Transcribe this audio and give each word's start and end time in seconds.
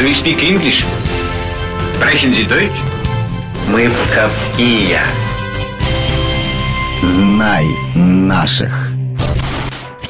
Do 0.00 0.08
you 0.08 0.14
speak 0.14 0.42
English? 0.42 0.82
Sprechen 1.96 2.30
Sie 2.30 2.44
Deutsch? 2.44 2.80
Мы 3.68 3.90
псковские. 3.90 4.98
Знай 7.02 7.66
наших. 7.94 8.89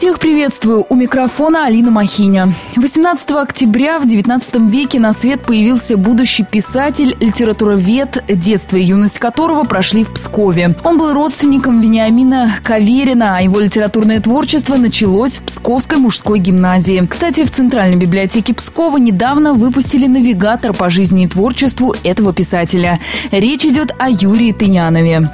Всех 0.00 0.18
приветствую! 0.18 0.86
У 0.88 0.94
микрофона 0.94 1.66
Алина 1.66 1.90
Махиня. 1.90 2.54
18 2.74 3.32
октября 3.32 3.98
в 3.98 4.06
19 4.06 4.70
веке 4.70 4.98
на 4.98 5.12
свет 5.12 5.42
появился 5.42 5.98
будущий 5.98 6.42
писатель, 6.42 7.18
литературовед, 7.20 8.24
детство 8.26 8.78
и 8.78 8.82
юность 8.82 9.18
которого 9.18 9.64
прошли 9.64 10.04
в 10.04 10.14
Пскове. 10.14 10.74
Он 10.84 10.96
был 10.96 11.12
родственником 11.12 11.82
Вениамина 11.82 12.50
Каверина, 12.62 13.36
а 13.36 13.42
его 13.42 13.60
литературное 13.60 14.20
творчество 14.20 14.76
началось 14.76 15.36
в 15.36 15.42
Псковской 15.42 15.98
мужской 15.98 16.38
гимназии. 16.38 17.06
Кстати, 17.06 17.44
в 17.44 17.50
Центральной 17.50 17.98
библиотеке 17.98 18.54
Пскова 18.54 18.96
недавно 18.96 19.52
выпустили 19.52 20.06
навигатор 20.06 20.72
по 20.72 20.88
жизни 20.88 21.24
и 21.24 21.28
творчеству 21.28 21.94
этого 22.04 22.32
писателя. 22.32 22.98
Речь 23.30 23.66
идет 23.66 23.94
о 23.98 24.08
Юрии 24.08 24.52
Тынянове. 24.52 25.28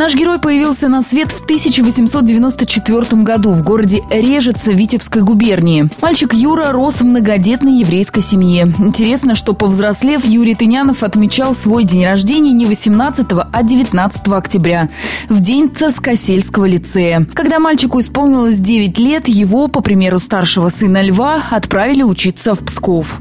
Наш 0.00 0.14
герой 0.14 0.38
появился 0.38 0.88
на 0.88 1.02
свет 1.02 1.30
в 1.30 1.44
1894 1.44 3.22
году 3.22 3.50
в 3.50 3.62
городе 3.62 4.02
Режица 4.08 4.72
Витебской 4.72 5.20
губернии. 5.20 5.90
Мальчик 6.00 6.32
Юра 6.32 6.72
рос 6.72 7.02
в 7.02 7.04
многодетной 7.04 7.80
еврейской 7.80 8.22
семье. 8.22 8.72
Интересно, 8.78 9.34
что 9.34 9.52
повзрослев, 9.52 10.24
Юрий 10.24 10.54
Тынянов 10.54 11.02
отмечал 11.02 11.54
свой 11.54 11.84
день 11.84 12.06
рождения 12.06 12.52
не 12.52 12.64
18, 12.64 13.26
а 13.52 13.62
19 13.62 14.28
октября, 14.28 14.88
в 15.28 15.38
день 15.42 15.68
Цаскосельского 15.68 16.64
лицея. 16.64 17.26
Когда 17.34 17.58
мальчику 17.58 18.00
исполнилось 18.00 18.58
9 18.58 18.98
лет, 18.98 19.28
его, 19.28 19.68
по 19.68 19.82
примеру 19.82 20.18
старшего 20.18 20.70
сына 20.70 21.02
Льва, 21.02 21.42
отправили 21.50 22.04
учиться 22.04 22.54
в 22.54 22.64
Псков. 22.64 23.20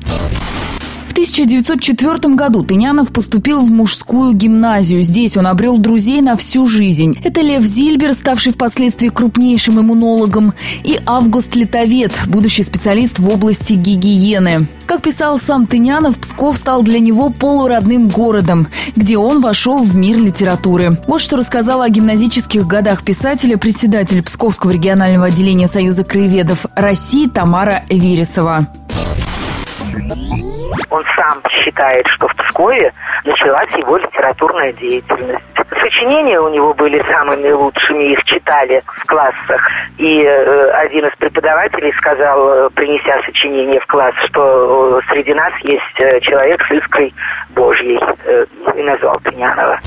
В 1.09 1.11
1904 1.11 2.35
году 2.35 2.63
Тынянов 2.63 3.11
поступил 3.11 3.61
в 3.61 3.71
мужскую 3.71 4.33
гимназию. 4.33 5.01
Здесь 5.01 5.37
он 5.37 5.47
обрел 5.47 5.79
друзей 5.79 6.21
на 6.21 6.37
всю 6.37 6.67
жизнь. 6.67 7.17
Это 7.23 7.41
Лев 7.41 7.63
Зильбер, 7.63 8.13
ставший 8.13 8.53
впоследствии 8.53 9.09
крупнейшим 9.09 9.81
иммунологом, 9.81 10.53
и 10.83 10.99
Август 11.07 11.55
Литовед, 11.55 12.13
будущий 12.27 12.61
специалист 12.61 13.17
в 13.17 13.27
области 13.27 13.73
гигиены. 13.73 14.67
Как 14.85 15.01
писал 15.01 15.39
сам 15.39 15.65
Тынянов, 15.65 16.19
Псков 16.19 16.59
стал 16.59 16.83
для 16.83 16.99
него 16.99 17.31
полуродным 17.31 18.09
городом, 18.09 18.67
где 18.95 19.17
он 19.17 19.41
вошел 19.41 19.83
в 19.83 19.95
мир 19.95 20.19
литературы. 20.19 20.95
Вот 21.07 21.21
что 21.21 21.37
рассказала 21.37 21.85
о 21.85 21.89
гимназических 21.89 22.67
годах 22.67 23.03
писателя 23.03 23.57
председатель 23.57 24.21
Псковского 24.21 24.69
регионального 24.69 25.25
отделения 25.25 25.67
Союза 25.67 26.03
краеведов 26.03 26.67
России 26.75 27.27
Тамара 27.27 27.83
Вересова. 27.89 28.67
Он 30.89 31.03
сам 31.15 31.41
считает, 31.49 32.07
что 32.07 32.27
в 32.27 32.35
Пскове 32.35 32.91
началась 33.25 33.71
его 33.75 33.97
литературная 33.97 34.73
деятельность. 34.73 35.43
Сочинения 35.81 36.39
у 36.39 36.49
него 36.49 36.73
были 36.73 36.99
самыми 37.11 37.51
лучшими, 37.51 38.13
их 38.13 38.23
читали 38.25 38.81
в 38.85 39.05
классах. 39.05 39.69
И 39.97 40.23
э, 40.23 40.71
один 40.71 41.05
из 41.05 41.15
преподавателей 41.17 41.93
сказал, 41.93 42.49
э, 42.49 42.69
принеся 42.71 43.21
сочинение 43.25 43.79
в 43.79 43.85
класс, 43.87 44.15
что 44.25 44.99
э, 44.99 45.01
среди 45.11 45.33
нас 45.33 45.53
есть 45.63 46.23
человек 46.23 46.61
с 46.67 46.71
искрой 46.71 47.13
Божьей. 47.49 47.99
И 48.75 48.83
назвал 48.83 49.19
Пенянова. 49.19 49.79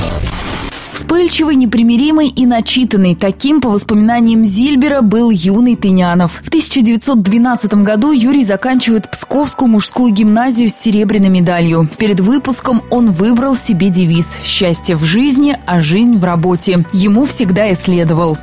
Вспыльчивый, 1.02 1.56
непримиримый 1.56 2.28
и 2.28 2.46
начитанный. 2.46 3.16
Таким, 3.16 3.60
по 3.60 3.70
воспоминаниям 3.70 4.44
Зильбера, 4.44 5.00
был 5.00 5.30
юный 5.30 5.74
Тынянов. 5.74 6.40
В 6.44 6.46
1912 6.46 7.74
году 7.82 8.12
Юрий 8.12 8.44
заканчивает 8.44 9.10
Псковскую 9.10 9.66
мужскую 9.66 10.12
гимназию 10.12 10.70
с 10.70 10.74
серебряной 10.74 11.28
медалью. 11.28 11.88
Перед 11.98 12.20
выпуском 12.20 12.82
он 12.88 13.10
выбрал 13.10 13.56
себе 13.56 13.90
девиз 13.90 14.38
«Счастье 14.44 14.94
в 14.94 15.02
жизни, 15.02 15.58
а 15.66 15.80
жизнь 15.80 16.18
в 16.18 16.22
работе». 16.22 16.86
Ему 16.92 17.24
всегда 17.24 17.72
исследовал. 17.72 18.38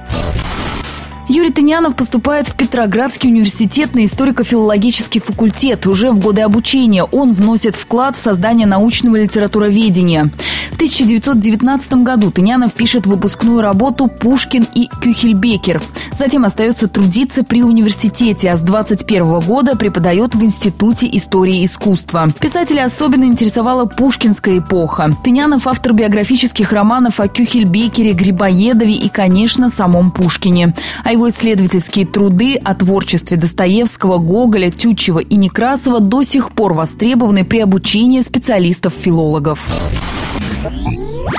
Юрий 1.30 1.52
Тынянов 1.52 1.96
поступает 1.96 2.48
в 2.48 2.56
Петроградский 2.56 3.30
университет 3.30 3.94
на 3.94 4.04
историко-филологический 4.04 5.22
факультет. 5.22 5.86
Уже 5.86 6.10
в 6.10 6.20
годы 6.20 6.42
обучения 6.42 7.04
он 7.04 7.34
вносит 7.34 7.76
вклад 7.76 8.16
в 8.16 8.20
создание 8.20 8.66
научного 8.66 9.16
литературоведения. 9.22 10.32
В 10.72 10.76
1919 10.76 11.94
году 12.04 12.32
Тынянов 12.32 12.74
пишет 12.74 13.06
выпускную 13.06 13.62
работу 13.62 14.08
«Пушкин 14.08 14.66
и 14.74 14.88
Кюхельбекер». 15.04 15.84
Затем 16.14 16.46
остается 16.46 16.88
трудиться 16.88 17.44
при 17.44 17.62
университете, 17.62 18.50
а 18.50 18.58
с 18.58 18.62
21 18.62 19.40
года 19.42 19.76
преподает 19.76 20.34
в 20.34 20.44
Институте 20.44 21.08
истории 21.12 21.64
искусства. 21.64 22.30
Писателя 22.40 22.86
особенно 22.86 23.26
интересовала 23.26 23.86
пушкинская 23.86 24.58
эпоха. 24.58 25.12
Тынянов– 25.24 25.68
автор 25.68 25.94
биографических 25.94 26.72
романов 26.72 27.20
о 27.20 27.28
Кюхельбекере, 27.28 28.14
Грибоедове 28.14 28.94
и, 28.94 29.10
конечно, 29.10 29.70
самом 29.70 30.10
Пушкине. 30.10 30.74
А 31.04 31.19
его 31.20 31.28
исследовательские 31.28 32.06
труды 32.06 32.56
о 32.56 32.74
творчестве 32.74 33.36
Достоевского, 33.36 34.20
Гоголя, 34.20 34.72
Тютчева 34.72 35.20
и 35.20 35.36
Некрасова 35.36 36.00
до 36.00 36.24
сих 36.24 36.54
пор 36.54 36.74
востребованы 36.74 37.44
при 37.44 37.60
обучении 37.60 38.22
специалистов-филологов. 38.22 39.68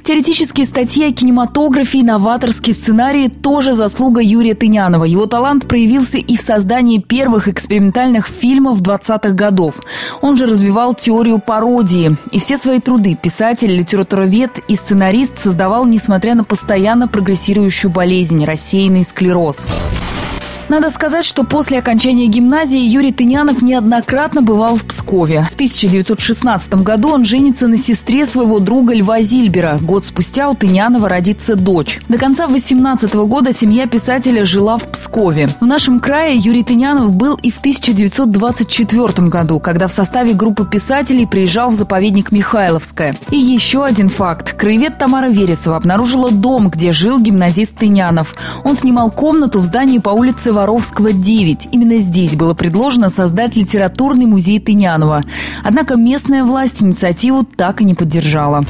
Теоретические 0.05 0.67
статьи 0.67 1.05
о 1.05 1.13
кинематографе 1.13 1.99
и 1.99 2.03
новаторские 2.03 2.75
сценарии– 2.75 3.29
тоже 3.43 3.75
заслуга 3.75 4.21
Юрия 4.21 4.55
Тынянова. 4.55 5.05
Его 5.05 5.27
талант 5.27 5.69
проявился 5.69 6.19
и 6.19 6.37
в 6.37 6.41
создании 6.41 6.99
первых 6.99 7.49
экспериментальных 7.49 8.27
фильмов 8.27 8.81
20-х 8.81 9.31
годов. 9.31 9.81
Он 10.21 10.37
же 10.37 10.47
развивал 10.47 10.95
теорию 10.95 11.39
пародии. 11.39 12.17
И 12.33 12.41
все 12.41 12.57
свои 12.57 12.81
труды 12.81 13.17
писатель, 13.21 13.71
литературовед 13.71 14.59
и 14.69 14.77
сценарист 14.77 15.41
создавал, 15.41 15.87
несмотря 15.87 16.35
на 16.35 16.45
постоянно 16.45 17.07
прогрессирующую 17.07 17.91
болезнь– 17.91 18.45
рассеянный 18.47 19.05
склероз. 19.05 19.67
Um, 19.71 20.30
Надо 20.71 20.89
сказать, 20.91 21.25
что 21.25 21.43
после 21.43 21.81
окончания 21.81 22.29
гимназии 22.29 22.79
Юрий 22.79 23.11
Тынянов 23.11 23.61
неоднократно 23.61 24.41
бывал 24.41 24.77
в 24.77 24.85
Пскове. 24.85 25.49
В 25.51 25.55
1916 25.55 26.75
году 26.75 27.09
он 27.09 27.25
женится 27.25 27.67
на 27.67 27.77
сестре 27.77 28.25
своего 28.25 28.61
друга 28.61 28.95
Льва 28.95 29.21
Зильбера. 29.21 29.79
Год 29.83 30.05
спустя 30.05 30.49
у 30.49 30.55
Тынянова 30.55 31.09
родится 31.09 31.57
дочь. 31.57 32.01
До 32.09 32.19
конца 32.19 32.47
18 32.47 33.13
года 33.15 33.53
семья 33.53 33.89
писателя 33.89 34.45
жила 34.45 34.79
в 34.79 34.85
Пскове. 34.85 35.49
В 35.59 35.67
нашем 35.67 35.99
крае 35.99 36.37
Юрий 36.37 36.63
Тынянов 36.63 37.17
был 37.17 37.35
и 37.35 37.51
в 37.51 37.59
1924 37.59 39.27
году, 39.27 39.59
когда 39.59 39.89
в 39.89 39.93
составе 39.93 40.35
группы 40.35 40.65
писателей 40.65 41.27
приезжал 41.27 41.71
в 41.71 41.75
заповедник 41.75 42.31
Михайловское. 42.31 43.17
И 43.33 43.37
еще 43.37 43.85
один 43.85 44.09
факт. 44.09 44.53
Краевед 44.53 44.99
Тамара 44.99 45.31
Вересова 45.31 45.79
обнаружила 45.79 46.31
дом, 46.31 46.71
где 46.71 46.93
жил 46.93 47.19
гимназист 47.19 47.75
Тынянов. 47.75 48.37
Он 48.63 48.77
снимал 48.77 49.11
комнату 49.11 49.59
в 49.59 49.65
здании 49.65 49.99
по 49.99 50.11
улице 50.11 50.53
Воровского, 50.61 51.15
9. 51.15 51.69
Именно 51.73 51.97
здесь 51.99 52.35
было 52.35 52.53
предложено 52.53 53.09
создать 53.09 53.57
литературный 53.57 54.27
музей 54.27 54.61
Тынянова. 54.61 55.23
Однако 55.65 55.97
местная 55.97 56.45
власть 56.45 56.83
инициативу 56.83 57.45
так 57.57 57.81
и 57.81 57.85
не 57.85 57.95
поддержала. 57.95 58.67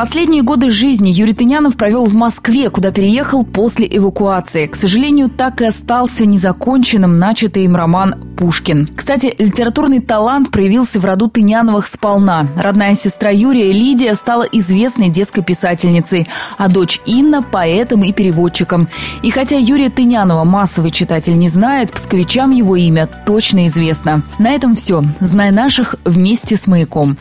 Последние 0.00 0.40
годы 0.40 0.70
жизни 0.70 1.10
Юрий 1.10 1.34
Тынянов 1.34 1.76
провел 1.76 2.06
в 2.06 2.14
Москве, 2.14 2.70
куда 2.70 2.90
переехал 2.90 3.44
после 3.44 3.86
эвакуации. 3.86 4.64
К 4.64 4.74
сожалению, 4.74 5.28
так 5.28 5.60
и 5.60 5.66
остался 5.66 6.24
незаконченным 6.24 7.16
начатый 7.16 7.66
им 7.66 7.76
роман 7.76 8.14
«Пушкин». 8.38 8.88
Кстати, 8.96 9.34
литературный 9.36 10.00
талант 10.00 10.50
проявился 10.50 11.00
в 11.00 11.04
роду 11.04 11.28
Тыняновых 11.28 11.86
сполна. 11.86 12.46
Родная 12.56 12.94
сестра 12.94 13.28
Юрия 13.28 13.72
Лидия 13.72 14.14
стала 14.14 14.44
известной 14.44 15.10
детской 15.10 15.44
писательницей, 15.44 16.26
а 16.56 16.68
дочь 16.68 16.98
Инна– 17.04 17.42
поэтом 17.52 18.02
и 18.02 18.14
переводчиком. 18.14 18.88
И 19.20 19.30
хотя 19.30 19.58
Юрия 19.58 19.90
Тынянова 19.90 20.44
массовый 20.44 20.92
читатель 20.92 21.36
не 21.36 21.50
знает, 21.50 21.92
псковичам 21.92 22.52
его 22.52 22.74
имя 22.74 23.06
точно 23.26 23.66
известно. 23.66 24.22
На 24.38 24.52
этом 24.52 24.76
все. 24.76 25.04
Знай 25.20 25.50
наших 25.50 25.96
вместе 26.06 26.56
с 26.56 26.66
«Маяком». 26.66 27.18